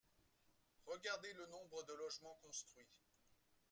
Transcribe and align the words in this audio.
Regardez 0.87 1.31
le 1.33 1.45
nombre 1.45 1.83
de 1.85 1.93
logements 1.93 2.39
construits 2.41 2.87